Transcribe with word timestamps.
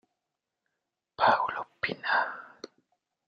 Paulo 1.15 1.61
Pina 1.79 2.17